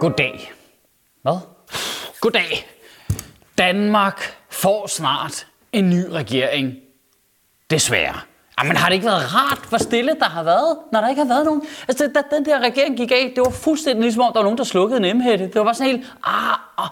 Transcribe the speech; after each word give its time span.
Goddag. 0.00 0.52
Hvad? 1.22 1.38
Goddag. 2.20 2.66
Danmark 3.58 4.36
får 4.50 4.86
snart 4.86 5.46
en 5.72 5.90
ny 5.90 6.04
regering. 6.10 6.74
Desværre. 7.70 8.20
Ah, 8.58 8.64
Jamen 8.64 8.76
har 8.76 8.88
det 8.88 8.94
ikke 8.94 9.06
været 9.06 9.34
rart, 9.34 9.68
hvor 9.68 9.78
stille 9.78 10.16
der 10.20 10.24
har 10.24 10.42
været, 10.42 10.78
når 10.92 11.00
der 11.00 11.08
ikke 11.08 11.22
har 11.22 11.28
været 11.28 11.44
nogen? 11.44 11.62
Altså, 11.88 12.10
da 12.14 12.36
den 12.36 12.44
der 12.44 12.58
regering 12.60 12.96
gik 12.96 13.10
af, 13.10 13.32
det 13.36 13.42
var 13.44 13.50
fuldstændig 13.50 14.02
ligesom 14.02 14.22
om, 14.22 14.32
der 14.32 14.38
var 14.40 14.44
nogen, 14.44 14.58
der 14.58 14.64
slukkede 14.64 14.98
en 14.98 15.04
emhætte. 15.04 15.44
Det 15.44 15.54
var 15.54 15.64
bare 15.64 15.74
sådan 15.74 15.92
helt, 15.92 16.06
ah, 16.24 16.58
ah, 16.78 16.88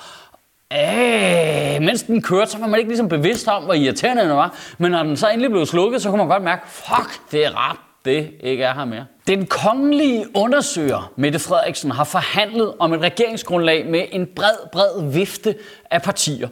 Æh, 1.74 1.82
mens 1.82 2.02
den 2.02 2.22
kørte, 2.22 2.50
så 2.50 2.58
var 2.58 2.66
man 2.66 2.78
ikke 2.78 2.90
ligesom 2.90 3.08
bevidst 3.08 3.48
om, 3.48 3.64
hvor 3.64 3.74
irriterende 3.74 4.22
den 4.22 4.36
var. 4.36 4.54
Men 4.78 4.90
når 4.90 5.02
den 5.02 5.16
så 5.16 5.28
endelig 5.28 5.50
blev 5.50 5.66
slukket, 5.66 6.02
så 6.02 6.10
kunne 6.10 6.18
man 6.18 6.28
godt 6.28 6.42
mærke, 6.42 6.62
fuck, 6.68 7.30
det 7.32 7.46
er 7.46 7.50
rart, 7.50 7.76
det 8.04 8.30
ikke 8.40 8.64
er 8.64 8.74
her 8.74 8.84
mere. 8.84 9.06
Den 9.28 9.46
kongelige 9.46 10.26
undersøger, 10.36 11.12
Mette 11.16 11.38
Frederiksen, 11.38 11.90
har 11.90 12.04
forhandlet 12.04 12.74
om 12.78 12.92
et 12.92 13.00
regeringsgrundlag 13.00 13.86
med 13.86 14.04
en 14.12 14.26
bred, 14.36 14.70
bred 14.72 15.10
vifte 15.12 15.54
af 15.90 16.02
partier. 16.02 16.48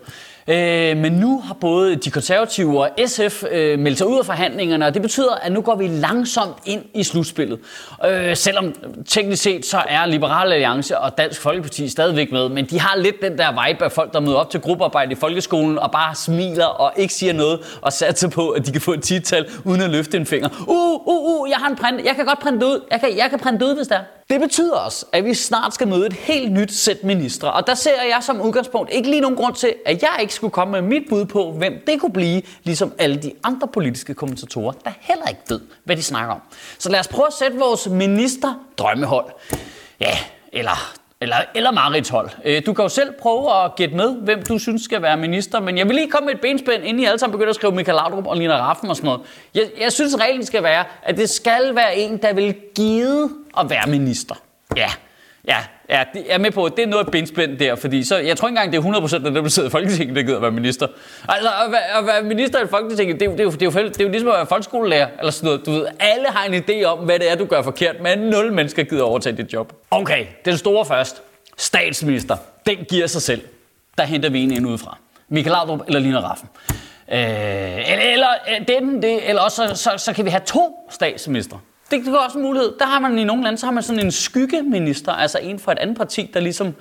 Øh, 0.48 0.96
men 0.96 1.12
nu 1.12 1.40
har 1.40 1.54
både 1.54 1.96
de 1.96 2.10
konservative 2.10 2.80
og 2.80 2.90
SF 3.06 3.44
øh, 3.50 3.78
meldt 3.78 3.98
sig 3.98 4.06
ud 4.06 4.18
af 4.18 4.26
forhandlingerne, 4.26 4.86
og 4.86 4.94
det 4.94 5.02
betyder, 5.02 5.34
at 5.34 5.52
nu 5.52 5.60
går 5.60 5.76
vi 5.76 5.86
langsomt 5.86 6.56
ind 6.64 6.82
i 6.94 7.02
slutspillet. 7.02 7.58
Øh, 8.06 8.36
selvom 8.36 8.74
teknisk 9.08 9.42
set 9.42 9.66
så 9.66 9.82
er 9.88 10.06
Liberale 10.06 10.54
Alliance 10.54 10.98
og 10.98 11.18
Dansk 11.18 11.40
Folkeparti 11.40 11.88
stadigvæk 11.88 12.32
med, 12.32 12.48
men 12.48 12.64
de 12.64 12.80
har 12.80 12.96
lidt 12.96 13.22
den 13.22 13.38
der 13.38 13.66
vibe 13.66 13.84
af 13.84 13.92
folk, 13.92 14.12
der 14.12 14.20
møder 14.20 14.36
op 14.36 14.50
til 14.50 14.60
gruppearbejde 14.60 15.12
i 15.12 15.14
folkeskolen 15.14 15.78
og 15.78 15.90
bare 15.90 16.14
smiler 16.14 16.64
og 16.64 16.92
ikke 16.96 17.14
siger 17.14 17.32
noget 17.32 17.78
og 17.82 17.92
satser 17.92 18.28
på, 18.28 18.48
at 18.48 18.66
de 18.66 18.72
kan 18.72 18.80
få 18.80 18.92
et 18.92 19.02
tital 19.02 19.46
uden 19.64 19.80
at 19.80 19.90
løfte 19.90 20.16
en 20.16 20.26
finger. 20.26 20.48
Uh, 20.66 21.08
uh, 21.08 21.40
uh, 21.40 21.50
jeg 21.50 21.58
har 21.58 21.68
en 21.68 21.76
print. 21.76 22.04
Jeg 22.04 22.16
kan 22.16 22.24
godt 22.24 22.38
printe 22.38 22.66
ud. 22.66 22.84
Jeg 22.90 23.00
kan, 23.00 23.16
jeg 23.16 23.30
kan 23.30 23.38
printe 23.38 23.66
ud, 23.66 23.76
hvis 23.76 23.86
der. 23.86 23.98
Det 24.30 24.40
betyder 24.40 24.76
også, 24.76 25.06
at 25.12 25.24
vi 25.24 25.34
snart 25.34 25.74
skal 25.74 25.88
møde 25.88 26.06
et 26.06 26.12
helt 26.12 26.52
nyt 26.52 26.72
sæt 26.72 27.04
ministre, 27.04 27.52
og 27.52 27.66
der 27.66 27.74
ser 27.74 28.02
jeg 28.02 28.18
som 28.22 28.40
udgangspunkt 28.40 28.92
ikke 28.92 29.10
lige 29.10 29.20
nogen 29.20 29.36
grund 29.36 29.54
til, 29.54 29.74
at 29.86 30.02
jeg 30.02 30.16
ikke 30.20 30.34
skulle 30.34 30.50
komme 30.50 30.72
med 30.72 30.82
mit 30.82 31.02
bud 31.08 31.24
på, 31.24 31.52
hvem 31.52 31.82
det 31.86 32.00
kunne 32.00 32.12
blive, 32.12 32.42
ligesom 32.64 32.92
alle 32.98 33.16
de 33.16 33.32
andre 33.44 33.68
politiske 33.68 34.14
kommentatorer, 34.14 34.72
der 34.72 34.90
heller 35.00 35.26
ikke 35.28 35.40
ved, 35.48 35.60
hvad 35.84 35.96
de 35.96 36.02
snakker 36.02 36.34
om. 36.34 36.40
Så 36.78 36.88
lad 36.88 37.00
os 37.00 37.08
prøve 37.08 37.26
at 37.26 37.32
sætte 37.32 37.58
vores 37.58 37.88
minister 37.88 38.54
drømmehold. 38.78 39.26
Ja, 40.00 40.18
eller 40.52 40.96
eller, 41.20 41.36
eller 41.54 41.70
Marits 41.70 42.08
hold. 42.08 42.30
Øh, 42.44 42.62
du 42.66 42.72
kan 42.72 42.82
jo 42.82 42.88
selv 42.88 43.12
prøve 43.12 43.64
at 43.64 43.76
gætte 43.76 43.96
med, 43.96 44.14
hvem 44.14 44.42
du 44.42 44.58
synes 44.58 44.82
skal 44.82 45.02
være 45.02 45.16
minister, 45.16 45.60
men 45.60 45.78
jeg 45.78 45.86
vil 45.86 45.94
lige 45.94 46.10
komme 46.10 46.26
med 46.26 46.34
et 46.34 46.40
benspænd, 46.40 46.84
inden 46.84 47.02
I 47.02 47.06
alle 47.06 47.18
sammen 47.18 47.32
begynder 47.32 47.50
at 47.50 47.56
skrive 47.56 47.72
Michael 47.72 47.96
Laudrup 47.96 48.26
og 48.26 48.36
Lina 48.36 48.56
Raffen 48.56 48.90
og 48.90 48.96
sådan 48.96 49.06
noget. 49.06 49.20
Jeg, 49.54 49.64
jeg 49.80 49.92
synes, 49.92 50.16
reglen 50.20 50.46
skal 50.46 50.62
være, 50.62 50.84
at 51.02 51.16
det 51.16 51.30
skal 51.30 51.74
være 51.74 51.96
en, 51.96 52.16
der 52.16 52.32
vil 52.32 52.54
give 52.74 53.30
at 53.60 53.70
være 53.70 53.86
minister. 53.86 54.34
Ja, 54.76 54.90
ja, 55.48 55.56
ja, 55.88 56.04
det, 56.14 56.24
jeg 56.26 56.34
er 56.34 56.38
med 56.38 56.50
på, 56.50 56.64
at 56.64 56.72
det 56.76 56.82
er 56.82 56.86
noget 56.86 57.10
benspænd 57.12 57.58
der, 57.58 57.74
fordi 57.74 58.04
så, 58.04 58.16
jeg 58.16 58.36
tror 58.36 58.48
ikke 58.48 58.60
engang, 58.60 58.84
det 58.84 58.94
er 58.96 59.00
100% 59.00 59.14
af 59.14 59.20
dem, 59.20 59.34
der 59.34 59.48
sidder 59.48 59.68
i 59.68 59.70
Folketinget, 59.70 60.16
der 60.16 60.22
gider 60.22 60.36
at 60.36 60.42
være 60.42 60.50
minister. 60.50 60.86
Altså, 61.28 61.48
at 61.66 61.72
være, 61.72 61.98
at 61.98 62.06
være 62.06 62.22
minister 62.22 62.64
i 62.64 62.66
Folketinget, 62.66 63.20
det 63.20 63.26
er, 63.26 63.30
jo, 63.30 63.32
det, 63.32 63.40
er 63.40 63.44
jo, 63.44 63.50
det, 63.50 63.62
er 63.62 63.82
jo, 63.82 63.88
det 63.88 64.00
er 64.00 64.04
jo 64.04 64.10
ligesom 64.10 64.28
at 64.28 64.34
være 64.34 64.46
folkeskolelærer, 64.46 65.08
eller 65.18 65.30
sådan 65.30 65.46
noget. 65.46 65.66
Du 65.66 65.70
ved, 65.70 65.86
alle 66.00 66.28
har 66.28 66.44
en 66.44 66.54
idé 66.54 66.84
om, 66.84 66.98
hvad 66.98 67.18
det 67.18 67.30
er, 67.30 67.34
du 67.34 67.44
gør 67.44 67.62
forkert, 67.62 67.96
men 68.00 68.18
nul 68.18 68.52
mennesker 68.52 68.84
gider 68.84 69.02
overtage 69.02 69.36
dit 69.36 69.52
job. 69.52 69.72
Okay, 69.90 70.26
den 70.44 70.58
store 70.58 70.84
først. 70.84 71.22
Statsminister. 71.56 72.36
Den 72.66 72.76
giver 72.88 73.06
sig 73.06 73.22
selv. 73.22 73.42
Der 73.98 74.04
henter 74.04 74.30
vi 74.30 74.40
en 74.40 74.50
ind 74.50 74.66
udefra. 74.66 74.98
Michael 75.28 75.52
Laudrup 75.52 75.80
eller 75.86 76.00
Lina 76.00 76.20
Raffen. 76.20 76.48
Øh, 77.12 77.18
eller, 77.92 78.04
eller, 78.12 78.28
den, 78.68 79.02
det, 79.02 79.28
eller 79.28 79.42
også 79.42 79.68
så, 79.68 79.74
så, 79.74 80.04
så 80.04 80.12
kan 80.12 80.24
vi 80.24 80.30
have 80.30 80.42
to 80.46 80.88
statsminister. 80.90 81.56
Det, 81.90 82.04
det 82.04 82.14
er 82.14 82.18
også 82.18 82.38
en 82.38 82.44
mulighed. 82.44 82.72
Der 82.78 82.86
har 82.86 82.98
man 82.98 83.18
i 83.18 83.24
nogle 83.24 83.44
lande, 83.44 83.58
så 83.58 83.66
har 83.66 83.72
man 83.72 83.82
sådan 83.82 84.04
en 84.04 84.12
skyggeminister, 84.12 85.12
altså 85.12 85.38
en 85.38 85.58
fra 85.58 85.72
et 85.72 85.78
andet 85.78 85.96
parti, 85.96 86.30
der 86.34 86.40
ligesom 86.40 86.74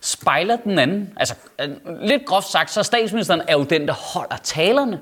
spejler 0.00 0.56
den 0.56 0.78
anden. 0.78 1.12
Altså 1.16 1.34
øh, 1.60 1.68
lidt 2.00 2.26
groft 2.26 2.50
sagt, 2.50 2.70
så 2.70 2.82
statsministeren 2.82 3.42
er 3.48 3.52
jo 3.52 3.64
den, 3.64 3.88
der 3.88 3.94
holder 3.94 4.36
talerne 4.42 5.00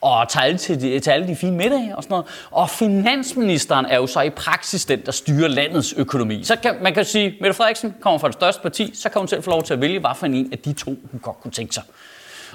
og 0.00 0.28
tager 0.28 0.44
alle 0.44 0.58
til, 0.58 0.80
de, 0.80 1.00
til 1.00 1.10
alle 1.10 1.26
de 1.26 1.36
fine 1.36 1.56
middage 1.56 1.96
og 1.96 2.02
sådan 2.02 2.12
noget. 2.12 2.26
Og 2.50 2.70
finansministeren 2.70 3.86
er 3.86 3.96
jo 3.96 4.06
så 4.06 4.20
i 4.20 4.30
praksis 4.30 4.84
den, 4.84 5.00
der 5.06 5.12
styrer 5.12 5.48
landets 5.48 5.92
økonomi. 5.92 6.44
Så 6.44 6.56
kan, 6.56 6.76
man 6.82 6.94
kan 6.94 7.04
sige, 7.04 7.36
Mette 7.40 7.54
Frederiksen 7.54 7.94
kommer 8.00 8.18
fra 8.18 8.28
det 8.28 8.34
største 8.34 8.62
parti, 8.62 8.94
så 8.94 9.08
kan 9.08 9.18
hun 9.18 9.28
selv 9.28 9.42
få 9.42 9.50
lov 9.50 9.62
til 9.62 9.74
at 9.74 9.80
vælge, 9.80 10.00
hvad 10.00 10.10
for 10.16 10.26
en 10.26 10.48
af 10.52 10.58
de 10.58 10.72
to, 10.72 10.96
hun 11.10 11.20
godt 11.22 11.40
kunne 11.40 11.50
tænke 11.50 11.74
sig. 11.74 11.82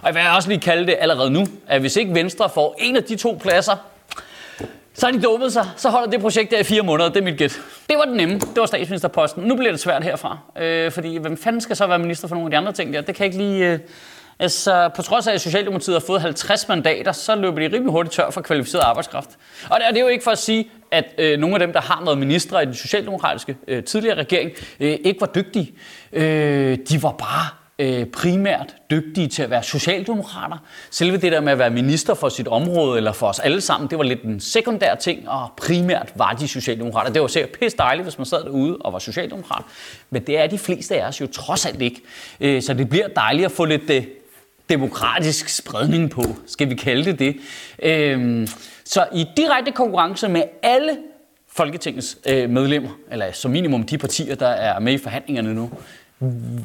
Og 0.01 0.07
jeg 0.07 0.15
vil 0.15 0.23
også 0.35 0.49
lige 0.49 0.61
kalde 0.61 0.87
det 0.87 0.95
allerede 0.99 1.29
nu, 1.29 1.45
at 1.67 1.81
hvis 1.81 1.95
ikke 1.95 2.13
Venstre 2.13 2.49
får 2.49 2.75
en 2.77 2.95
af 2.95 3.03
de 3.03 3.15
to 3.15 3.39
pladser, 3.41 3.75
så 4.99 5.05
har 5.05 5.13
de 5.13 5.21
dummet 5.21 5.53
sig. 5.53 5.65
Så 5.77 5.89
holder 5.89 6.09
det 6.09 6.21
projekt 6.21 6.51
der 6.51 6.59
i 6.59 6.63
fire 6.63 6.81
måneder. 6.81 7.09
Det 7.09 7.17
er 7.19 7.23
mit 7.23 7.37
gæt. 7.37 7.61
Det 7.89 7.97
var 7.97 8.05
den 8.05 8.17
nemme. 8.17 8.33
Det 8.39 8.57
var 8.57 8.65
statsministerposten. 8.65 9.43
Nu 9.43 9.55
bliver 9.55 9.71
det 9.71 9.79
svært 9.79 10.03
herfra. 10.03 10.37
Øh, 10.61 10.91
fordi 10.91 11.17
hvem 11.17 11.37
fanden 11.37 11.61
skal 11.61 11.75
så 11.75 11.87
være 11.87 11.99
minister 11.99 12.27
for 12.27 12.35
nogle 12.35 12.47
af 12.47 12.51
de 12.51 12.57
andre 12.57 12.71
ting 12.71 12.93
der? 12.93 13.01
Det 13.01 13.15
kan 13.15 13.25
ikke 13.25 13.37
lige... 13.37 13.71
Øh, 13.71 13.79
Altså, 14.41 14.89
på 14.95 15.01
trods 15.01 15.27
af, 15.27 15.33
at 15.33 15.41
Socialdemokratiet 15.41 15.95
har 15.95 16.05
fået 16.07 16.21
50 16.21 16.67
mandater, 16.67 17.11
så 17.11 17.35
løber 17.35 17.59
de 17.59 17.65
rimelig 17.65 17.91
hurtigt 17.91 18.13
tør 18.13 18.29
for 18.29 18.41
kvalificeret 18.41 18.81
arbejdskraft. 18.81 19.29
Og 19.69 19.79
det, 19.79 19.97
er 19.97 20.01
jo 20.01 20.07
ikke 20.07 20.23
for 20.23 20.31
at 20.31 20.37
sige, 20.37 20.69
at 20.91 21.05
øh, 21.17 21.39
nogle 21.39 21.55
af 21.55 21.59
dem, 21.59 21.73
der 21.73 21.81
har 21.81 22.01
noget 22.03 22.17
ministre 22.17 22.63
i 22.63 22.65
den 22.65 22.73
socialdemokratiske 22.73 23.57
øh, 23.67 23.83
tidligere 23.83 24.17
regering, 24.17 24.51
øh, 24.79 24.97
ikke 25.03 25.21
var 25.21 25.27
dygtige. 25.27 25.73
Øh, 26.13 26.77
de 26.89 27.03
var 27.03 27.11
bare 27.11 27.58
øh, 27.79 28.05
primært 28.05 28.75
dygtige 28.91 29.27
til 29.27 29.43
at 29.43 29.49
være 29.49 29.63
socialdemokrater. 29.63 30.57
Selve 30.91 31.17
det 31.17 31.31
der 31.31 31.41
med 31.41 31.51
at 31.51 31.59
være 31.59 31.69
minister 31.69 32.13
for 32.13 32.29
sit 32.29 32.47
område, 32.47 32.97
eller 32.97 33.11
for 33.11 33.27
os 33.27 33.39
alle 33.39 33.61
sammen, 33.61 33.89
det 33.89 33.97
var 33.97 34.03
lidt 34.03 34.23
en 34.23 34.39
sekundær 34.39 34.95
ting, 34.95 35.29
og 35.29 35.49
primært 35.57 36.13
var 36.15 36.33
de 36.33 36.47
socialdemokrater. 36.47 37.11
Det 37.11 37.21
var 37.21 37.27
sikkert 37.27 37.51
pisse 37.51 37.77
dejligt, 37.77 38.05
hvis 38.05 38.17
man 38.17 38.25
sad 38.25 38.43
derude 38.43 38.77
og 38.77 38.93
var 38.93 38.99
socialdemokrat. 38.99 39.63
Men 40.09 40.23
det 40.27 40.39
er 40.39 40.47
de 40.47 40.57
fleste 40.57 41.01
af 41.01 41.07
os 41.07 41.21
jo 41.21 41.27
trods 41.27 41.65
alt 41.65 41.81
ikke. 41.81 42.01
Øh, 42.41 42.61
så 42.61 42.73
det 42.73 42.89
bliver 42.89 43.07
dejligt 43.07 43.45
at 43.45 43.51
få 43.51 43.65
lidt 43.65 43.89
øh, 43.89 44.03
demokratisk 44.69 45.49
spredning 45.49 46.09
på, 46.09 46.23
skal 46.47 46.69
vi 46.69 46.75
kalde 46.75 47.05
det 47.05 47.19
det. 47.19 47.37
Øhm, 47.83 48.47
så 48.85 49.07
i 49.13 49.25
direkte 49.37 49.71
konkurrence 49.71 50.29
med 50.29 50.43
alle 50.63 50.97
Folketingets 51.51 52.17
øh, 52.29 52.49
medlemmer, 52.49 52.89
eller 53.11 53.31
som 53.31 53.51
minimum 53.51 53.83
de 53.83 53.97
partier, 53.97 54.35
der 54.35 54.47
er 54.47 54.79
med 54.79 54.93
i 54.93 54.97
forhandlingerne 54.97 55.53
nu, 55.53 55.69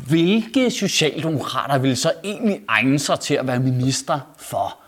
hvilke 0.08 0.70
socialdemokrater 0.70 1.78
vil 1.78 1.96
så 1.96 2.12
egentlig 2.24 2.60
egne 2.68 2.98
sig 2.98 3.20
til 3.20 3.34
at 3.34 3.46
være 3.46 3.60
minister 3.60 4.20
for 4.36 4.78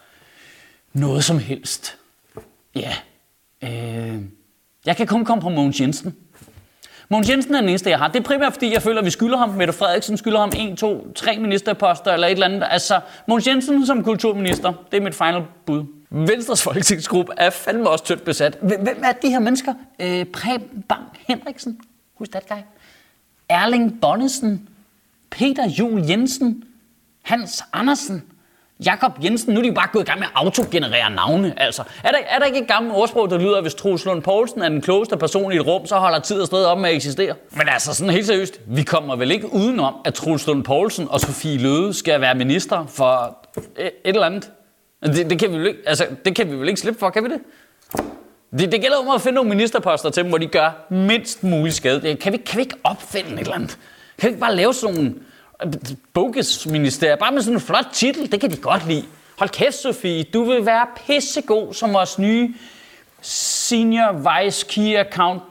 noget 0.93 1.25
som 1.25 1.38
helst? 1.38 1.97
Ja, 2.75 2.93
øh, 3.62 4.22
jeg 4.87 4.97
kan 4.97 5.06
kun 5.06 5.25
komme 5.25 5.43
på 5.43 5.49
Mogens 5.49 5.81
Jensen. 5.81 6.16
Mogens 7.09 7.31
Jensen 7.31 7.54
er 7.54 7.60
den 7.60 7.69
eneste, 7.69 7.91
jeg 7.91 7.99
har. 7.99 8.09
Det 8.09 8.19
er 8.19 8.25
primært, 8.25 8.53
fordi 8.53 8.72
jeg 8.72 8.82
føler, 8.82 8.99
at 8.99 9.04
vi 9.04 9.10
skylder 9.10 9.38
ham. 9.38 9.49
Mette 9.49 9.72
Frederiksen 9.72 10.16
skylder 10.16 10.41
ham 10.41 10.53
en, 10.56 10.77
to, 10.77 11.12
tre 11.12 11.38
ministerposter 11.38 12.12
eller 12.12 12.27
et 12.27 12.33
eller 12.33 12.47
andet. 12.47 12.66
Altså, 12.71 13.00
Mogens 13.27 13.47
Jensen 13.47 13.87
som 13.87 14.04
kulturminister, 14.04 14.72
det 14.91 14.97
er 14.97 15.00
mit 15.00 15.15
final 15.15 15.43
bud. 15.66 15.84
Venstres 16.10 16.62
folketingsgruppe 16.62 17.33
er 17.36 17.51
fandme 17.51 17.91
også 17.91 18.04
tyndt 18.04 18.24
besat. 18.24 18.59
Hvem 18.62 19.03
er 19.04 19.12
de 19.12 19.28
her 19.30 19.39
mennesker? 19.39 19.74
Øh, 20.01 20.24
Preben 20.24 20.84
Bang 20.89 21.03
Henriksen? 21.28 21.80
Who's 22.21 22.30
that 22.30 22.48
guy? 22.48 22.57
Erling 23.48 24.01
Bonnesen? 24.01 24.69
Peter 25.31 25.69
Jul 25.69 26.03
Jensen? 26.09 26.65
Hans 27.22 27.65
Andersen? 27.72 28.22
Jakob 28.87 29.25
Jensen, 29.25 29.54
nu 29.54 29.60
er 29.60 29.65
de 29.65 29.72
bare 29.72 29.89
gået 29.93 30.03
i 30.03 30.07
gang 30.07 30.19
med 30.19 30.27
at 30.27 30.33
autogenerere 30.34 31.10
navne. 31.10 31.54
Altså, 31.57 31.83
er 32.04 32.10
der, 32.10 32.19
er 32.28 32.39
der 32.39 32.47
ikke 32.47 32.59
et 32.59 32.69
gammelt 32.69 32.97
ordsprog, 32.97 33.31
der 33.31 33.39
lyder, 33.39 33.57
at 33.57 33.65
hvis 33.65 33.75
Troels 33.75 34.04
Lund 34.04 34.22
Poulsen 34.22 34.63
er 34.63 34.69
den 34.69 34.81
klogeste 34.81 35.16
person 35.16 35.53
i 35.53 35.57
et 35.57 35.66
rum, 35.66 35.87
så 35.87 35.97
holder 35.97 36.19
tid 36.19 36.41
og 36.41 36.47
sted 36.47 36.65
op 36.65 36.78
med 36.78 36.89
at 36.91 36.97
eksistere? 36.97 37.34
Men 37.51 37.69
altså, 37.69 37.95
sådan 37.95 38.13
helt 38.13 38.27
seriøst, 38.27 38.60
vi 38.66 38.83
kommer 38.83 39.16
vel 39.16 39.31
ikke 39.31 39.53
udenom, 39.53 39.95
at 40.04 40.15
Troels 40.15 40.47
Lund 40.47 40.65
Poulsen 40.65 41.09
og 41.10 41.21
Sofie 41.21 41.59
Løde 41.59 41.95
skal 41.95 42.21
være 42.21 42.34
minister 42.34 42.87
for 42.87 43.39
et, 43.78 43.87
et 43.87 43.93
eller 44.04 44.27
andet? 44.27 44.51
Det, 45.04 45.31
det, 45.31 45.39
kan 45.39 45.53
vi 45.53 45.59
vel 45.59 45.66
ikke, 45.66 45.81
altså, 45.87 46.07
det 46.25 46.37
kan 46.37 46.51
vi 46.51 46.57
vel 46.57 46.69
ikke 46.69 46.81
slippe 46.81 47.01
for, 47.01 47.10
kan 47.10 47.25
vi 47.25 47.28
det? 47.28 47.41
Det, 48.51 48.72
det 48.72 48.81
gælder 48.81 48.97
om 48.97 49.09
at 49.09 49.21
finde 49.22 49.34
nogle 49.34 49.51
ministerposter 49.51 50.10
til 50.10 50.22
dem, 50.22 50.28
hvor 50.28 50.39
de 50.39 50.47
gør 50.47 50.87
mindst 50.91 51.45
mulig 51.45 51.72
skade. 51.72 52.16
Kan 52.16 52.33
vi, 52.33 52.37
kan 52.37 52.57
vi 52.57 52.63
ikke 52.63 52.77
opfinde 52.84 53.33
et 53.33 53.39
eller 53.39 53.54
andet? 53.54 53.78
Kan 54.19 54.27
vi 54.27 54.31
ikke 54.31 54.41
bare 54.41 54.57
lave 54.57 54.75
sådan 54.75 54.95
nogle 54.95 55.15
øh, 55.65 55.72
bogus 56.13 56.66
ministerier, 56.66 57.16
bare 57.16 57.33
med 57.33 57.43
sådan 57.43 57.54
en 57.54 57.60
flot 57.60 57.87
titel, 57.93 58.33
det 58.33 58.41
kan 58.41 58.51
de 58.51 58.57
godt 58.57 58.89
lide. 58.89 59.04
Hold 59.39 59.51
kæft, 59.51 59.75
Sofie, 59.75 60.22
du 60.22 60.45
vil 60.45 60.66
være 60.66 60.87
pissegod 61.07 61.75
som 61.75 61.95
vores 61.95 62.19
nye 62.19 62.54
Senior 63.21 64.13
Vice 64.13 64.66
Key 64.69 64.97
Account 64.97 65.43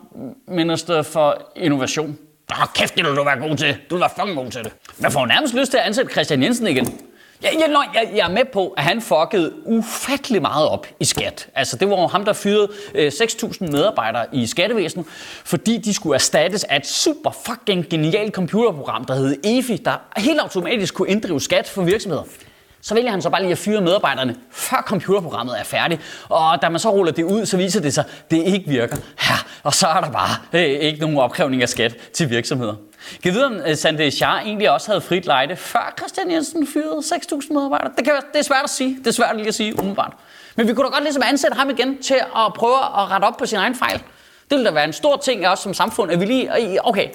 Minister 0.48 1.02
for 1.02 1.52
Innovation. 1.56 2.18
Hold 2.52 2.70
kæft, 2.76 2.96
det 2.96 3.06
vil 3.06 3.16
du 3.16 3.24
være 3.24 3.40
god 3.40 3.58
til. 3.58 3.78
Du 3.90 3.96
vil 3.96 4.00
være 4.00 4.10
fucking 4.18 4.38
god 4.38 4.52
til 4.52 4.64
det. 4.64 4.72
Man 5.00 5.12
får 5.12 5.26
nærmest 5.26 5.54
lyst 5.54 5.72
til 5.72 5.78
at 5.78 5.84
ansætte 5.84 6.12
Christian 6.12 6.44
Jensen 6.44 6.68
igen. 6.68 7.00
Jeg, 7.46 7.54
jeg, 7.60 7.88
jeg, 7.94 8.12
jeg 8.16 8.28
er 8.28 8.34
med 8.34 8.46
på, 8.54 8.74
at 8.78 8.84
han 8.84 9.02
fuckede 9.02 9.54
ufattelig 9.66 10.42
meget 10.42 10.70
op 10.70 10.88
i 11.00 11.06
skat. 11.06 11.50
Altså, 11.56 11.78
det 11.78 11.90
var 11.90 12.02
jo 12.02 12.08
ham, 12.08 12.26
der 12.26 12.34
fyrede 12.34 12.70
øh, 12.96 13.08
6.000 13.08 13.72
medarbejdere 13.72 14.26
i 14.34 14.46
skattevæsenet, 14.46 15.06
fordi 15.46 15.78
de 15.78 15.94
skulle 15.94 16.16
erstattes 16.16 16.64
af 16.64 16.78
et 16.78 16.88
super 16.88 17.32
fucking 17.46 17.90
genialt 17.90 18.34
computerprogram, 18.34 19.06
der 19.06 19.16
hed 19.16 19.38
EFI, 19.44 19.78
der 19.78 19.94
helt 20.18 20.40
automatisk 20.40 20.94
kunne 20.94 21.10
inddrive 21.10 21.42
skat 21.42 21.68
for 21.68 21.84
virksomheder 21.84 22.24
så 22.86 22.94
vælger 22.94 23.12
han 23.12 23.22
så 23.22 23.30
bare 23.30 23.42
lige 23.42 23.52
at 23.52 23.58
fyre 23.58 23.82
medarbejderne, 23.82 24.36
før 24.52 24.84
computerprogrammet 24.88 25.60
er 25.60 25.64
færdigt. 25.64 26.02
Og 26.30 26.62
da 26.62 26.70
man 26.70 26.80
så 26.80 26.90
ruller 26.90 27.12
det 27.12 27.24
ud, 27.24 27.46
så 27.46 27.58
viser 27.58 27.82
det 27.82 27.94
sig, 27.94 28.04
at 28.08 28.32
det 28.32 28.38
ikke 28.38 28.68
virker. 28.70 28.98
Ja, 29.30 29.36
og 29.64 29.74
så 29.74 29.88
er 29.88 30.02
der 30.02 30.12
bare 30.12 30.36
øh, 30.54 30.62
ikke 30.62 31.00
nogen 31.00 31.18
opkrævning 31.18 31.62
af 31.62 31.70
skat 31.70 31.96
til 32.14 32.30
virksomheder. 32.30 32.74
Kan 33.24 33.34
vide, 33.34 33.46
om 33.46 33.54
øh, 33.54 33.76
Sande 33.76 34.12
Char 34.12 34.40
egentlig 34.40 34.72
også 34.72 34.88
havde 34.92 35.02
frit 35.02 35.26
lejde, 35.26 35.56
før 35.56 35.94
Christian 35.98 36.32
Jensen 36.32 36.68
fyrede 36.68 36.98
6.000 36.98 37.54
medarbejdere? 37.54 37.92
Det, 37.98 38.06
kan 38.06 38.14
det 38.34 38.40
er 38.40 38.44
svært 38.44 38.64
at 38.64 38.70
sige. 38.70 38.98
Det 39.00 39.08
er 39.08 39.12
svært 39.12 39.36
lige 39.36 39.48
at 39.48 39.56
sige 39.56 39.74
umiddelbart. 39.80 40.14
Men 40.56 40.68
vi 40.68 40.74
kunne 40.74 40.86
da 40.86 40.92
godt 40.92 41.04
ligesom 41.04 41.24
ansætte 41.26 41.58
ham 41.58 41.70
igen 41.70 42.02
til 42.02 42.20
at 42.36 42.54
prøve 42.56 42.78
at 42.78 43.12
rette 43.12 43.26
op 43.26 43.38
på 43.38 43.46
sin 43.46 43.58
egen 43.58 43.76
fejl. 43.76 43.98
Det 44.50 44.52
ville 44.52 44.66
da 44.66 44.72
være 44.72 44.86
en 44.86 44.94
stor 44.94 45.18
ting 45.18 45.48
også 45.48 45.64
som 45.64 45.74
samfund, 45.74 46.12
at 46.12 46.20
vi 46.20 46.26
lige... 46.26 46.88
Okay, 46.88 47.08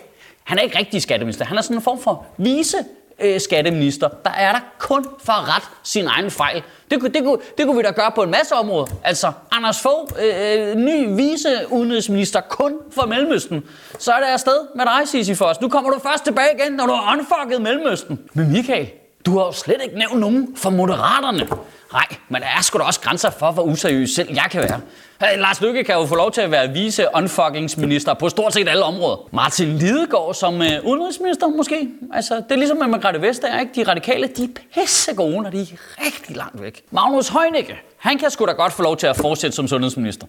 han 0.45 0.59
er 0.59 0.63
ikke 0.63 0.79
rigtig 0.79 1.03
skatteminister. 1.03 1.45
Han 1.45 1.59
er 1.59 1.63
sådan 1.63 1.77
en 1.77 1.83
form 1.83 2.01
for 2.01 2.27
vise 2.39 2.77
øh, 3.21 3.41
skatteminister. 3.41 4.09
Der 4.09 4.31
er 4.31 4.53
der 4.53 4.61
kun 4.79 5.07
for 5.25 5.33
at 5.33 5.55
rette 5.55 5.69
sin 5.83 6.07
egen 6.07 6.31
fejl. 6.31 6.63
Det, 6.91 7.03
det, 7.03 7.15
det, 7.15 7.25
kunne, 7.25 7.39
det 7.59 7.67
kunne 7.67 7.77
vi 7.77 7.83
da 7.83 7.91
gøre 7.91 8.11
på 8.15 8.23
en 8.23 8.31
masse 8.31 8.55
områder. 8.55 8.87
Altså, 9.05 9.33
Anders 9.51 9.81
Fogh, 9.81 10.09
øh, 10.23 10.71
øh 10.71 10.77
ny 10.77 11.17
viceudenrigsminister 11.17 12.41
kun 12.41 12.73
for 12.95 13.07
Mellemøsten. 13.07 13.65
Så 13.99 14.13
er 14.13 14.21
det 14.21 14.27
afsted 14.27 14.59
med 14.77 14.85
dig, 14.85 15.09
Sisi 15.09 15.43
os. 15.43 15.61
Nu 15.61 15.69
kommer 15.69 15.91
du 15.91 15.99
først 15.99 16.25
tilbage 16.25 16.49
igen, 16.59 16.73
når 16.73 16.87
du 16.87 16.93
har 16.93 17.17
unfucket 17.19 17.63
Mellemøsten. 17.63 18.21
Men 18.35 18.53
Michael, 18.53 18.91
du 19.27 19.39
har 19.39 19.45
jo 19.45 19.53
slet 19.53 19.81
ikke 19.85 19.99
nævnt 19.99 20.21
nogen 20.21 20.57
for 20.57 20.71
Moderaterne. 20.71 21.49
Nej, 21.93 22.07
men 22.29 22.43
der 22.43 22.49
er 22.59 22.63
sgu 22.63 22.79
da 22.79 22.85
også 22.85 23.01
grænser 23.01 23.31
for, 23.31 23.51
hvor 23.51 23.63
useriøs 23.63 24.11
selv 24.11 24.29
jeg 24.35 24.47
kan 24.51 24.61
være. 24.61 24.81
Hey, 25.21 25.39
Lars 25.39 25.61
Lykke 25.61 25.85
kan 25.85 25.95
jo 25.95 26.07
få 26.07 26.15
lov 26.15 26.33
til 26.33 26.41
at 26.41 26.51
være 26.51 26.73
vice 26.73 27.07
unfuckingsminister 27.15 28.15
på 28.15 28.29
stort 28.29 28.55
set 28.55 28.69
alle 28.69 28.83
områder. 28.85 29.29
Martin 29.33 29.79
Lidegaard 29.79 30.35
som 30.35 30.63
øh, 30.63 30.85
udenrigsminister 30.85 31.47
måske. 31.47 31.89
Altså, 32.13 32.35
det 32.37 32.53
er 32.53 32.57
ligesom 32.57 32.77
med 32.77 32.87
Margrethe 32.87 33.23
Vestager, 33.23 33.61
ikke? 33.61 33.73
De 33.77 33.91
radikale, 33.91 34.27
de 34.27 34.45
er 34.45 34.81
pisse 34.81 35.15
gode, 35.15 35.43
når 35.43 35.51
de 35.51 35.61
er 35.61 35.67
rigtig 36.07 36.37
langt 36.37 36.63
væk. 36.63 36.83
Magnus 36.91 37.29
Heunicke, 37.29 37.77
han 37.97 38.19
kan 38.19 38.31
sgu 38.31 38.47
da 38.47 38.53
godt 38.53 38.73
få 38.73 38.83
lov 38.83 38.97
til 38.97 39.07
at 39.07 39.17
fortsætte 39.17 39.57
som 39.57 39.69
sundhedsminister. 39.69 40.27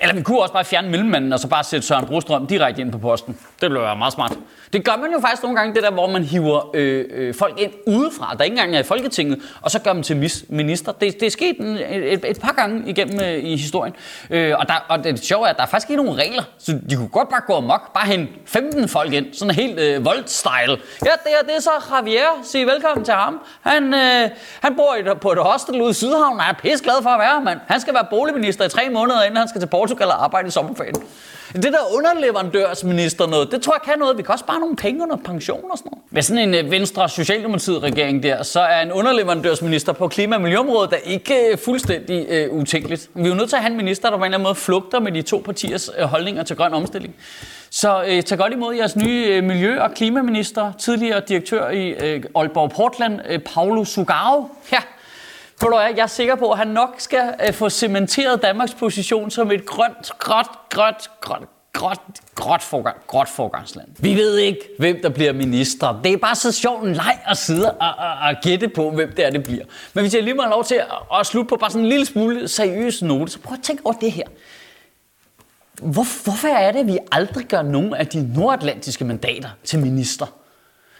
Eller 0.00 0.14
vi 0.14 0.22
kunne 0.22 0.40
også 0.40 0.52
bare 0.52 0.64
fjerne 0.64 0.88
mellemmanden, 0.88 1.32
og 1.32 1.40
så 1.40 1.48
bare 1.48 1.64
sætte 1.64 1.86
Søren 1.86 2.06
Brostrøm 2.06 2.46
direkte 2.46 2.80
ind 2.80 2.92
på 2.92 2.98
posten. 2.98 3.38
Det 3.60 3.70
ville 3.70 3.80
være 3.80 3.96
meget 3.96 4.12
smart. 4.12 4.32
Det 4.72 4.84
gør 4.84 4.96
man 4.96 5.12
jo 5.12 5.20
faktisk 5.20 5.42
nogle 5.42 5.58
gange, 5.58 5.74
det 5.74 5.82
der, 5.82 5.90
hvor 5.90 6.06
man 6.06 6.24
hiver 6.24 6.70
øh, 6.74 7.04
øh, 7.10 7.34
folk 7.34 7.60
ind 7.60 7.72
udefra, 7.86 8.34
der 8.38 8.44
ikke 8.44 8.54
engang 8.54 8.74
er 8.76 8.80
i 8.80 8.82
Folketinget, 8.82 9.38
og 9.62 9.70
så 9.70 9.78
gør 9.80 9.92
dem 9.92 10.02
til 10.02 10.14
mis- 10.14 10.44
minister. 10.48 10.92
Det, 10.92 11.20
det 11.20 11.26
er 11.26 11.30
sket 11.30 11.56
en, 11.58 11.66
et, 11.66 12.24
et 12.24 12.40
par 12.40 12.52
gange 12.52 12.88
igennem 12.88 13.20
øh, 13.20 13.44
i 13.44 13.56
historien. 13.56 13.94
Øh, 14.30 14.54
og, 14.58 14.68
der, 14.68 14.74
og 14.88 15.04
det 15.04 15.24
sjove 15.24 15.46
er, 15.46 15.50
at 15.50 15.56
der 15.56 15.62
er 15.62 15.66
faktisk 15.66 15.90
ikke 15.90 16.02
nogen 16.02 16.18
regler, 16.18 16.42
så 16.58 16.78
de 16.90 16.96
kunne 16.96 17.08
godt 17.08 17.28
bare 17.28 17.40
gå 17.46 17.56
amok, 17.56 17.94
bare 17.94 18.06
hente 18.06 18.32
15 18.46 18.88
folk 18.88 19.12
ind, 19.12 19.26
sådan 19.32 19.54
helt 19.54 19.80
øh, 19.80 20.04
voldstyle. 20.04 20.78
Ja, 21.04 21.10
det 21.24 21.32
er, 21.40 21.46
det 21.46 21.56
er 21.56 21.60
så 21.60 21.70
Javier, 21.96 22.42
sig 22.42 22.66
velkommen 22.66 23.04
til 23.04 23.14
ham. 23.14 23.40
Han, 23.60 23.94
øh, 23.94 24.30
han 24.60 24.76
bor 24.76 24.94
i, 24.94 25.14
på 25.20 25.32
et 25.32 25.38
hostel 25.38 25.82
ude 25.82 25.90
i 25.90 25.94
Sydhavn, 25.94 26.38
og 26.38 26.44
er 26.48 26.52
pisseglad 26.52 27.02
for 27.02 27.10
at 27.10 27.20
være 27.20 27.52
her, 27.52 27.58
Han 27.66 27.80
skal 27.80 27.94
være 27.94 28.06
boligminister 28.10 28.64
i 28.64 28.68
tre 28.68 28.88
måneder, 28.90 29.22
inden 29.22 29.36
han 29.36 29.48
skal 29.48 29.60
til 29.60 29.66
Portugal 29.66 29.89
og 29.98 30.24
arbejde 30.24 30.48
i 30.48 30.50
sommerferien. 30.50 30.94
Det 31.54 31.64
der 31.64 31.94
underleverandørsminister 31.96 33.26
noget, 33.26 33.50
det 33.52 33.62
tror 33.62 33.74
jeg 33.74 33.82
kan 33.84 33.98
noget. 33.98 34.18
Vi 34.18 34.22
kan 34.22 34.32
også 34.32 34.42
spare 34.42 34.60
nogle 34.60 34.76
penge 34.76 35.02
under 35.02 35.16
pension 35.16 35.64
og 35.70 35.78
sådan 35.78 35.90
noget. 35.92 36.04
Med 36.10 36.22
sådan 36.22 36.48
en 36.48 36.64
øh, 36.64 36.70
venstre 36.70 37.08
socialdemokratiet 37.08 37.82
regering 37.82 38.22
der, 38.22 38.42
så 38.42 38.60
er 38.60 38.82
en 38.82 38.92
underleverandørsminister 38.92 39.92
på 39.92 40.08
klima- 40.08 40.36
og 40.36 40.42
miljøområdet 40.42 40.90
der 40.90 40.96
ikke 40.96 41.34
øh, 41.52 41.58
fuldstændig 41.58 42.48
uh, 42.50 42.58
utænkeligt. 42.58 43.10
Vi 43.14 43.24
er 43.24 43.28
jo 43.28 43.34
nødt 43.34 43.48
til 43.48 43.56
at 43.56 43.62
have 43.62 43.70
en 43.70 43.76
minister, 43.76 44.10
der 44.10 44.16
på 44.16 44.22
en 44.22 44.24
eller 44.24 44.38
anden 44.38 44.44
måde 44.44 44.54
flugter 44.54 45.00
med 45.00 45.12
de 45.12 45.22
to 45.22 45.42
partiers 45.44 45.90
uh, 45.98 46.04
holdninger 46.04 46.42
til 46.42 46.56
grøn 46.56 46.74
omstilling. 46.74 47.14
Så 47.70 48.02
uh, 48.02 48.24
tag 48.24 48.38
godt 48.38 48.52
imod 48.52 48.74
jeres 48.74 48.96
nye 48.96 49.38
uh, 49.38 49.44
miljø- 49.44 49.80
og 49.80 49.94
klimaminister, 49.94 50.72
tidligere 50.78 51.20
direktør 51.28 51.70
i 51.70 51.92
uh, 51.92 52.22
Aalborg 52.34 52.70
Portland, 52.70 53.20
uh, 53.34 53.42
Paulo 53.54 53.84
Sugaro. 53.84 54.48
Ja, 54.72 54.78
ved 55.68 55.80
jeg, 55.80 55.92
jeg 55.96 56.02
er 56.02 56.06
sikker 56.06 56.34
på, 56.34 56.50
at 56.50 56.58
han 56.58 56.68
nok 56.68 56.94
skal 56.98 57.34
øh, 57.46 57.52
få 57.52 57.68
cementeret 57.68 58.42
Danmarks 58.42 58.74
position 58.74 59.30
som 59.30 59.50
et 59.50 59.66
grønt, 59.66 60.18
gråt, 60.18 60.46
grønt, 60.70 61.10
grønt, 61.20 61.48
gråt, 61.72 61.98
gråt, 62.34 62.62
forgang, 62.62 62.96
gråt 63.06 63.28
forgangsland. 63.28 63.88
Vi 63.98 64.14
ved 64.14 64.38
ikke, 64.38 64.60
hvem 64.78 65.02
der 65.02 65.08
bliver 65.08 65.32
minister. 65.32 66.00
Det 66.04 66.12
er 66.12 66.16
bare 66.16 66.34
så 66.34 66.52
sjovt 66.52 66.84
en 66.84 66.92
leg 66.92 67.18
at 67.26 67.36
sidde 67.36 67.72
og, 67.72 67.88
og, 67.98 68.28
og 68.28 68.34
gætte 68.42 68.68
på, 68.68 68.90
hvem 68.90 69.12
det 69.16 69.26
er, 69.26 69.30
det 69.30 69.42
bliver. 69.42 69.64
Men 69.94 70.04
hvis 70.04 70.14
jeg 70.14 70.22
lige 70.22 70.34
må 70.34 70.42
have 70.42 70.50
lov 70.50 70.64
til 70.64 70.74
at, 70.74 71.18
at 71.20 71.26
slutte 71.26 71.48
på 71.48 71.56
bare 71.56 71.70
sådan 71.70 71.84
en 71.84 71.88
lille 71.88 72.06
smule 72.06 72.48
seriøs 72.48 73.02
note, 73.02 73.32
så 73.32 73.38
prøv 73.38 73.54
at 73.54 73.62
tænke 73.62 73.86
over 73.86 73.94
det 73.94 74.12
her. 74.12 74.24
Hvor, 75.82 76.24
hvorfor 76.24 76.48
er 76.48 76.72
det, 76.72 76.78
at 76.78 76.86
vi 76.86 76.98
aldrig 77.12 77.46
gør 77.46 77.62
nogen 77.62 77.94
af 77.94 78.06
de 78.06 78.32
nordatlantiske 78.34 79.04
mandater 79.04 79.48
til 79.64 79.78
minister? 79.78 80.26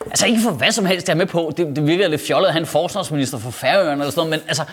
Altså 0.06 0.26
ikke 0.26 0.40
for 0.40 0.50
hvad 0.50 0.72
som 0.72 0.86
helst, 0.86 1.08
jeg 1.08 1.14
er 1.14 1.18
med 1.18 1.26
på. 1.26 1.52
Det, 1.56 1.76
det 1.76 1.86
virker 1.86 2.08
lidt 2.08 2.20
fjollet 2.20 2.46
at 2.46 2.52
have 2.52 2.60
en 2.60 2.66
forsvarsminister 2.66 3.38
for 3.38 3.50
Færøerne 3.50 3.92
eller 3.92 4.10
sådan 4.10 4.28
noget, 4.28 4.30
men 4.30 4.48
altså, 4.48 4.64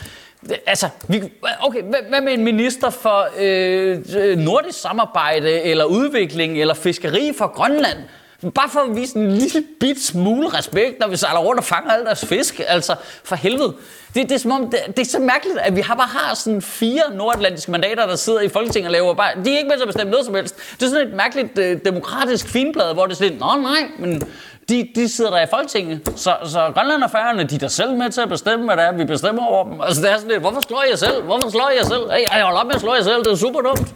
altså 0.66 0.90
vi, 1.08 1.24
okay, 1.62 1.84
hvad, 1.84 2.00
hvad 2.10 2.22
med 2.22 2.34
en 2.34 2.44
minister 2.44 2.90
for 2.90 3.28
øh, 3.40 3.98
øh, 4.18 4.38
nordisk 4.38 4.82
samarbejde, 4.82 5.62
eller 5.62 5.86
udvikling, 5.86 6.62
eller 6.62 6.74
fiskeri 6.74 7.32
for 7.38 7.48
Grønland? 7.48 7.98
Bare 8.42 8.70
for 8.70 8.80
at 8.80 8.96
vise 8.96 9.18
en 9.18 9.32
lille 9.32 9.64
bit 9.80 10.04
smule 10.04 10.50
respekt, 10.50 11.00
når 11.00 11.08
vi 11.08 11.18
sejler 11.18 11.40
rundt 11.40 11.60
og 11.60 11.66
fanger 11.66 11.92
alle 11.92 12.06
deres 12.06 12.26
fisk. 12.26 12.62
Altså, 12.68 12.96
for 13.24 13.36
helvede. 13.36 13.74
Det, 14.14 14.30
det, 14.30 14.32
er, 14.32 14.40
som 14.40 14.52
om, 14.52 14.70
det, 14.70 14.80
det 14.88 15.00
er 15.00 15.06
så 15.06 15.20
mærkeligt, 15.20 15.58
at 15.58 15.76
vi 15.76 15.82
har 15.82 15.96
bare 15.96 16.08
har 16.08 16.36
sådan 16.36 16.62
fire 16.62 17.02
nordatlantiske 17.14 17.72
mandater, 17.72 18.06
der 18.06 18.16
sidder 18.16 18.40
i 18.42 18.50
Folketinget 18.50 18.88
og 18.88 18.92
laver 18.92 19.14
bare... 19.14 19.32
De 19.46 19.54
er 19.54 19.58
ikke 19.58 19.70
med 19.70 19.78
til 19.78 19.82
at 19.82 19.88
bestemme 19.88 20.12
noget 20.12 20.26
som 20.26 20.36
helst. 20.36 20.56
Det 20.80 20.86
er 20.86 20.90
sådan 20.90 21.08
et 21.08 21.14
mærkeligt 21.14 21.58
øh, 21.58 21.80
demokratisk 21.86 22.48
finblad, 22.48 22.94
hvor 22.94 23.06
det 23.06 23.12
er 23.12 23.16
sådan, 23.16 23.38
nå 23.38 23.56
nej, 23.62 23.92
men 24.00 24.22
de, 24.70 24.90
de 24.96 25.10
sidder 25.10 25.32
der 25.32 25.42
i 25.42 25.48
Folketinget. 25.50 26.14
Så, 26.16 26.36
så 26.46 26.72
Grønland 26.74 27.04
og 27.04 27.12
Færøerne, 27.12 27.44
de 27.44 27.56
er 27.56 27.60
der 27.60 27.68
selv 27.68 27.94
med 27.94 28.10
til 28.10 28.22
at 28.22 28.30
bestemme, 28.30 28.66
hvad 28.66 28.78
det 28.78 28.86
er, 28.86 28.92
vi 28.92 29.06
bestemmer 29.06 29.46
over 29.46 29.64
dem. 29.64 29.82
Altså 29.82 30.02
det 30.02 30.12
er 30.12 30.16
sådan 30.16 30.32
lidt, 30.32 30.42
hvorfor 30.42 30.62
slår 30.62 30.84
jeg 30.90 31.00
selv? 31.00 31.24
Hvorfor 31.24 31.50
slår 31.50 31.72
jeg 31.78 31.86
selv? 31.86 32.12
Hey, 32.12 32.42
hold 32.42 32.58
op 32.58 32.66
med 32.66 32.76
at 32.76 32.82
slå 32.82 32.94
jer 32.94 33.04
selv, 33.04 33.24
det 33.24 33.32
er 33.32 33.36
super 33.36 33.62
dumt. 33.62 33.94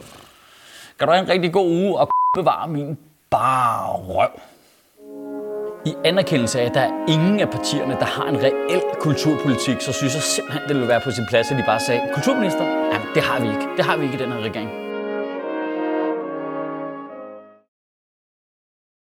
Kan 1.00 1.08
du 1.08 1.14
have 1.14 1.24
en 1.24 1.30
rigtig 1.30 1.54
god 1.54 1.70
uge 1.70 2.00
og 2.00 2.10
bevare 2.38 2.68
min 2.68 2.98
bare 3.32 3.88
røv. 3.94 4.30
I 5.86 5.94
anerkendelse 6.06 6.62
af, 6.62 6.66
at 6.66 6.74
der 6.74 6.82
er 6.82 7.06
ingen 7.08 7.40
af 7.40 7.50
partierne, 7.50 7.94
der 8.00 8.06
har 8.06 8.26
en 8.26 8.38
reel 8.38 8.82
kulturpolitik, 9.00 9.82
så 9.82 9.94
synes 9.94 10.14
jeg 10.16 10.24
simpelthen, 10.24 10.64
det 10.68 10.76
ville 10.76 10.88
være 10.88 11.02
på 11.04 11.12
sin 11.12 11.26
plads, 11.30 11.52
at 11.52 11.58
de 11.58 11.64
bare 11.66 11.80
sagde, 11.80 12.02
kulturminister, 12.14 12.66
jamen 12.66 13.08
det 13.16 13.24
har 13.24 13.40
vi 13.42 13.48
ikke. 13.48 13.68
Det 13.78 13.86
har 13.86 13.98
vi 13.98 14.04
ikke 14.04 14.16
i 14.16 14.22
den 14.22 14.32
her 14.32 14.40
regering. 14.40 14.81